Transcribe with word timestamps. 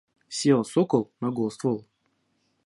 Сел 0.37 0.61
сокол 0.73 1.03
на 1.21 1.29
гол 1.37 1.49
ствол. 1.55 1.79